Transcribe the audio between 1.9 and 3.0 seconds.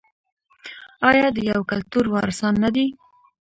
وارثان نه دي؟